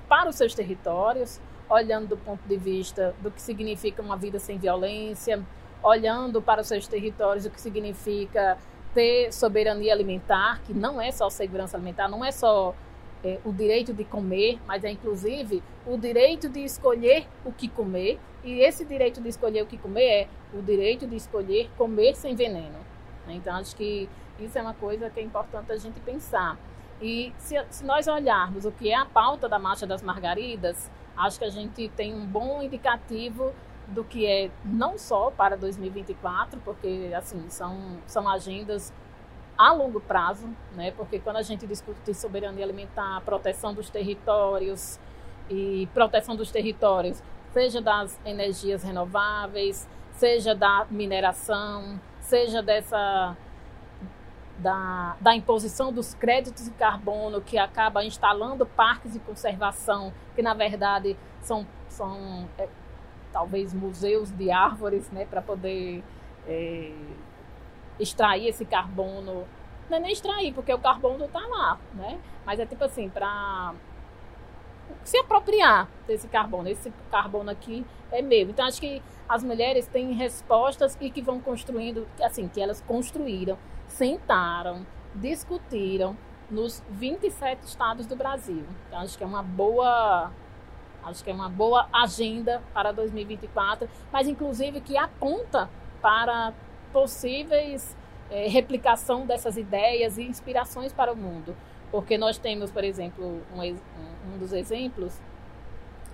para 0.08 0.30
os 0.30 0.36
seus 0.36 0.54
territórios, 0.54 1.40
olhando 1.68 2.08
do 2.08 2.16
ponto 2.16 2.40
de 2.48 2.56
vista 2.56 3.14
do 3.20 3.30
que 3.30 3.42
significa 3.42 4.00
uma 4.00 4.16
vida 4.16 4.38
sem 4.38 4.56
violência, 4.56 5.44
olhando 5.82 6.40
para 6.40 6.62
os 6.62 6.68
seus 6.68 6.86
territórios, 6.86 7.44
o 7.44 7.50
que 7.50 7.60
significa 7.60 8.56
ter 8.94 9.32
soberania 9.32 9.92
alimentar, 9.92 10.60
que 10.62 10.72
não 10.72 11.00
é 11.00 11.10
só 11.10 11.28
segurança 11.28 11.76
alimentar, 11.76 12.08
não 12.08 12.24
é 12.24 12.32
só 12.32 12.74
é, 13.24 13.38
o 13.44 13.52
direito 13.52 13.92
de 13.92 14.04
comer, 14.04 14.58
mas 14.66 14.84
é 14.84 14.90
inclusive 14.90 15.62
o 15.86 15.96
direito 15.96 16.48
de 16.48 16.60
escolher 16.64 17.26
o 17.44 17.52
que 17.52 17.68
comer. 17.68 18.18
E 18.44 18.60
esse 18.60 18.84
direito 18.84 19.20
de 19.20 19.28
escolher 19.28 19.62
o 19.62 19.66
que 19.66 19.76
comer 19.76 20.06
é 20.06 20.28
o 20.54 20.62
direito 20.62 21.06
de 21.06 21.16
escolher 21.16 21.70
comer 21.76 22.14
sem 22.14 22.34
veneno. 22.34 22.78
Né? 23.26 23.34
Então, 23.34 23.56
acho 23.56 23.74
que 23.74 24.08
isso 24.38 24.56
é 24.56 24.62
uma 24.62 24.74
coisa 24.74 25.10
que 25.10 25.20
é 25.20 25.22
importante 25.22 25.72
a 25.72 25.76
gente 25.76 25.98
pensar. 26.00 26.56
E 27.00 27.32
se, 27.38 27.54
se 27.70 27.84
nós 27.84 28.06
olharmos 28.06 28.64
o 28.64 28.72
que 28.72 28.90
é 28.90 28.96
a 28.96 29.04
pauta 29.04 29.48
da 29.48 29.58
Marcha 29.58 29.86
das 29.86 30.02
Margaridas, 30.02 30.90
acho 31.16 31.38
que 31.38 31.44
a 31.44 31.50
gente 31.50 31.88
tem 31.90 32.14
um 32.14 32.26
bom 32.26 32.62
indicativo 32.62 33.52
do 33.88 34.04
que 34.04 34.26
é 34.26 34.50
não 34.64 34.98
só 34.98 35.30
para 35.30 35.56
2024, 35.56 36.60
porque 36.60 37.10
assim 37.16 37.48
são, 37.48 37.98
são 38.06 38.28
agendas 38.28 38.92
a 39.58 39.72
longo 39.72 40.00
prazo, 40.00 40.48
né? 40.76 40.92
Porque 40.92 41.18
quando 41.18 41.36
a 41.36 41.42
gente 41.42 41.66
discute 41.66 42.14
soberania 42.14 42.64
alimentar, 42.64 43.20
proteção 43.22 43.74
dos 43.74 43.90
territórios 43.90 45.00
e 45.50 45.88
proteção 45.92 46.36
dos 46.36 46.52
territórios, 46.52 47.20
seja 47.52 47.82
das 47.82 48.18
energias 48.24 48.84
renováveis, 48.84 49.88
seja 50.12 50.54
da 50.54 50.86
mineração, 50.88 52.00
seja 52.20 52.62
dessa 52.62 53.36
da, 54.58 55.16
da 55.20 55.36
imposição 55.36 55.92
dos 55.92 56.14
créditos 56.14 56.64
de 56.64 56.72
carbono 56.72 57.40
que 57.40 57.56
acaba 57.56 58.04
instalando 58.04 58.66
parques 58.66 59.12
de 59.12 59.20
conservação 59.20 60.12
que 60.34 60.42
na 60.42 60.52
verdade 60.52 61.16
são, 61.40 61.66
são 61.88 62.48
é, 62.58 62.68
talvez 63.32 63.72
museus 63.72 64.30
de 64.32 64.50
árvores, 64.50 65.10
né, 65.10 65.24
para 65.24 65.40
poder 65.40 66.02
é, 66.46 66.92
extrair 67.98 68.48
esse 68.48 68.64
carbono. 68.64 69.46
Não 69.88 69.96
é 69.96 70.00
nem 70.00 70.12
extrair, 70.12 70.52
porque 70.52 70.72
o 70.72 70.78
carbono 70.78 71.24
está 71.24 71.40
lá, 71.40 71.78
né? 71.94 72.18
Mas 72.44 72.60
é 72.60 72.66
tipo 72.66 72.84
assim, 72.84 73.08
para 73.08 73.74
se 75.04 75.18
apropriar 75.18 75.88
desse 76.06 76.28
carbono. 76.28 76.68
Esse 76.68 76.92
carbono 77.10 77.50
aqui 77.50 77.84
é 78.10 78.20
meu. 78.20 78.50
Então, 78.50 78.66
acho 78.66 78.80
que 78.80 79.02
as 79.28 79.42
mulheres 79.42 79.86
têm 79.86 80.12
respostas 80.12 80.96
e 81.00 81.10
que 81.10 81.22
vão 81.22 81.40
construindo, 81.40 82.06
assim, 82.22 82.48
que 82.48 82.60
elas 82.60 82.80
construíram, 82.80 83.58
sentaram, 83.86 84.86
discutiram 85.14 86.16
nos 86.50 86.82
27 86.90 87.62
estados 87.64 88.06
do 88.06 88.16
Brasil. 88.16 88.64
Então, 88.86 89.00
acho 89.00 89.16
que 89.16 89.24
é 89.24 89.26
uma 89.26 89.42
boa 89.42 90.30
Acho 91.04 91.24
que 91.24 91.30
é 91.30 91.32
uma 91.32 91.48
boa 91.48 91.88
agenda 91.92 92.60
para 92.74 92.92
2024, 92.92 93.88
mas 94.12 94.28
inclusive 94.28 94.80
que 94.80 94.96
aponta 94.96 95.70
para 96.02 96.52
possíveis 96.92 97.96
é, 98.30 98.48
replicação 98.48 99.26
dessas 99.26 99.56
ideias 99.56 100.18
e 100.18 100.22
inspirações 100.22 100.92
para 100.92 101.12
o 101.12 101.16
mundo. 101.16 101.56
Porque 101.90 102.18
nós 102.18 102.38
temos, 102.38 102.70
por 102.70 102.84
exemplo, 102.84 103.42
um, 103.54 103.62
um 103.62 104.38
dos 104.38 104.52
exemplos, 104.52 105.18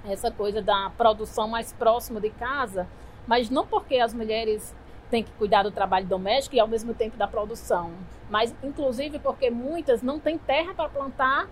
essa 0.05 0.31
coisa 0.31 0.63
da 0.63 0.91
produção 0.97 1.49
mais 1.49 1.73
próximo 1.73 2.21
de 2.21 2.31
casa, 2.31 2.87
mas 3.27 3.51
não 3.51 3.67
porque 3.67 3.99
as 3.99 4.15
mulheres 4.15 4.75
têm 5.11 5.23
que 5.23 5.33
cuidar 5.33 5.63
do 5.63 5.71
trabalho 5.71 6.07
doméstico 6.07 6.57
e 6.57 6.61
ao 6.61 6.69
mesmo 6.69 6.95
tempo 6.95 7.17
da 7.17 7.27
produção, 7.27 7.93
mas 8.31 8.55
inclusive 8.63 9.19
porque 9.19 9.51
muitas 9.51 10.03
não 10.03 10.19
têm 10.19 10.39
terra 10.39 10.75
para 10.75 10.89
plantar 10.89 11.49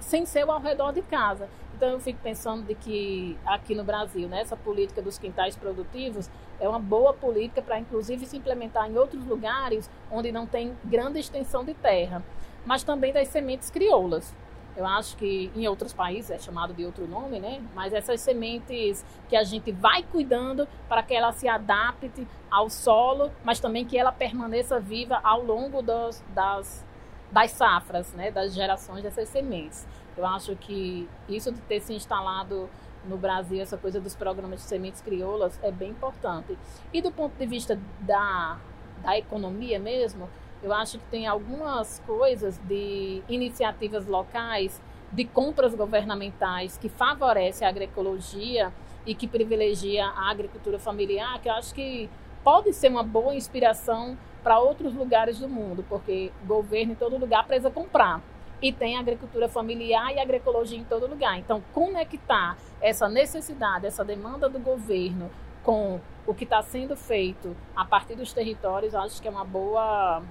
sem 0.00 0.26
ser 0.26 0.48
ao 0.48 0.60
redor 0.60 0.92
de 0.92 1.02
casa. 1.02 1.48
Então 1.74 1.90
eu 1.90 2.00
fico 2.00 2.18
pensando 2.22 2.64
de 2.64 2.74
que 2.74 3.36
aqui 3.44 3.74
no 3.74 3.84
Brasil, 3.84 4.28
né, 4.28 4.40
essa 4.40 4.56
política 4.56 5.02
dos 5.02 5.18
quintais 5.18 5.56
produtivos 5.56 6.30
é 6.62 6.68
uma 6.68 6.78
boa 6.78 7.12
política 7.12 7.60
para 7.60 7.78
inclusive 7.78 8.24
se 8.24 8.36
implementar 8.36 8.88
em 8.88 8.96
outros 8.96 9.26
lugares 9.26 9.90
onde 10.10 10.30
não 10.30 10.46
tem 10.46 10.76
grande 10.84 11.18
extensão 11.18 11.64
de 11.64 11.74
terra, 11.74 12.22
mas 12.64 12.84
também 12.84 13.12
das 13.12 13.28
sementes 13.28 13.68
crioulas. 13.68 14.32
Eu 14.76 14.86
acho 14.86 15.16
que 15.16 15.50
em 15.54 15.66
outros 15.66 15.92
países 15.92 16.30
é 16.30 16.38
chamado 16.38 16.72
de 16.72 16.86
outro 16.86 17.06
nome, 17.06 17.38
né? 17.40 17.60
Mas 17.74 17.92
essas 17.92 18.20
sementes 18.20 19.04
que 19.28 19.36
a 19.36 19.42
gente 19.42 19.70
vai 19.70 20.02
cuidando 20.04 20.66
para 20.88 21.02
que 21.02 21.12
ela 21.12 21.32
se 21.32 21.46
adapte 21.46 22.26
ao 22.50 22.70
solo, 22.70 23.30
mas 23.44 23.60
também 23.60 23.84
que 23.84 23.98
ela 23.98 24.12
permaneça 24.12 24.80
viva 24.80 25.20
ao 25.22 25.42
longo 25.42 25.82
dos, 25.82 26.24
das, 26.28 26.86
das 27.30 27.50
safras, 27.50 28.14
né? 28.14 28.30
Das 28.30 28.54
gerações 28.54 29.02
dessas 29.02 29.28
sementes. 29.28 29.86
Eu 30.16 30.24
acho 30.24 30.56
que 30.56 31.06
isso 31.28 31.52
de 31.52 31.60
ter 31.62 31.80
se 31.80 31.92
instalado 31.92 32.70
no 33.08 33.16
Brasil, 33.16 33.60
essa 33.60 33.76
coisa 33.76 34.00
dos 34.00 34.14
programas 34.14 34.60
de 34.60 34.66
sementes 34.66 35.00
crioulas, 35.00 35.58
é 35.62 35.70
bem 35.70 35.90
importante. 35.90 36.56
E 36.92 37.02
do 37.02 37.10
ponto 37.10 37.36
de 37.36 37.46
vista 37.46 37.78
da, 38.00 38.58
da 39.02 39.18
economia 39.18 39.78
mesmo, 39.78 40.28
eu 40.62 40.72
acho 40.72 40.98
que 40.98 41.04
tem 41.06 41.26
algumas 41.26 42.00
coisas 42.06 42.58
de 42.58 43.22
iniciativas 43.28 44.06
locais, 44.06 44.80
de 45.10 45.24
compras 45.24 45.74
governamentais 45.74 46.78
que 46.78 46.88
favorecem 46.88 47.66
a 47.66 47.70
agroecologia 47.70 48.72
e 49.04 49.14
que 49.14 49.26
privilegia 49.26 50.06
a 50.06 50.30
agricultura 50.30 50.78
familiar, 50.78 51.40
que 51.40 51.48
eu 51.48 51.54
acho 51.54 51.74
que 51.74 52.08
pode 52.44 52.72
ser 52.72 52.88
uma 52.88 53.02
boa 53.02 53.34
inspiração 53.34 54.16
para 54.42 54.58
outros 54.58 54.94
lugares 54.94 55.38
do 55.38 55.48
mundo, 55.48 55.84
porque 55.88 56.32
governo 56.46 56.92
em 56.92 56.96
todo 56.96 57.16
lugar 57.18 57.46
precisa 57.46 57.70
comprar 57.70 58.22
e 58.62 58.72
tem 58.72 58.96
agricultura 58.96 59.48
familiar 59.48 60.14
e 60.14 60.20
agroecologia 60.20 60.78
em 60.78 60.84
todo 60.84 61.08
lugar. 61.08 61.36
Então, 61.36 61.62
conectar 61.74 62.56
essa 62.80 63.08
necessidade, 63.08 63.86
essa 63.86 64.04
demanda 64.04 64.48
do 64.48 64.60
governo 64.60 65.28
com 65.64 66.00
o 66.26 66.32
que 66.32 66.44
está 66.44 66.62
sendo 66.62 66.96
feito 66.96 67.56
a 67.74 67.84
partir 67.84 68.14
dos 68.14 68.32
territórios, 68.32 68.94
acho 68.94 69.20
que 69.20 69.26
é 69.26 69.30
uma 69.30 69.44
boa, 69.44 70.22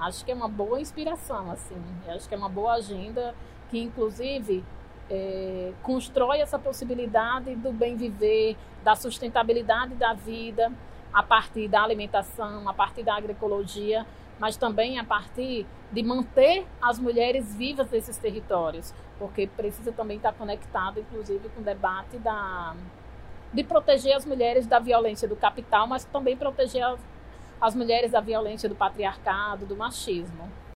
acho 0.00 0.24
que 0.24 0.32
é 0.32 0.34
uma 0.34 0.48
boa 0.48 0.80
inspiração, 0.80 1.50
assim. 1.52 1.80
Acho 2.08 2.28
que 2.28 2.34
é 2.34 2.38
uma 2.38 2.48
boa 2.48 2.74
agenda 2.74 3.32
que, 3.70 3.78
inclusive, 3.80 4.64
é, 5.08 5.72
constrói 5.84 6.40
essa 6.40 6.58
possibilidade 6.58 7.54
do 7.54 7.72
bem 7.72 7.96
viver, 7.96 8.56
da 8.82 8.96
sustentabilidade 8.96 9.94
da 9.94 10.12
vida 10.12 10.72
a 11.12 11.22
partir 11.22 11.68
da 11.68 11.82
alimentação, 11.82 12.68
a 12.68 12.74
partir 12.74 13.04
da 13.04 13.14
agroecologia 13.14 14.04
mas 14.38 14.56
também 14.56 14.98
a 14.98 15.04
partir 15.04 15.66
de 15.90 16.02
manter 16.02 16.66
as 16.80 16.98
mulheres 16.98 17.54
vivas 17.54 17.90
nesses 17.90 18.16
territórios, 18.16 18.92
porque 19.18 19.46
precisa 19.46 19.92
também 19.92 20.16
estar 20.16 20.32
conectado, 20.32 21.00
inclusive, 21.00 21.48
com 21.50 21.60
o 21.60 21.64
debate 21.64 22.18
da, 22.18 22.74
de 23.52 23.64
proteger 23.64 24.14
as 24.14 24.26
mulheres 24.26 24.66
da 24.66 24.78
violência 24.78 25.26
do 25.26 25.36
capital, 25.36 25.86
mas 25.86 26.04
também 26.04 26.36
proteger 26.36 26.82
as, 26.82 27.00
as 27.60 27.74
mulheres 27.74 28.10
da 28.10 28.20
violência 28.20 28.68
do 28.68 28.74
patriarcado, 28.74 29.64
do 29.64 29.76
machismo. 29.76 30.50